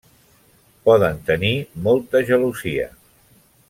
Poden 0.87 1.21
tenir 1.29 1.53
molta 1.89 2.25
gelosia. 2.33 2.93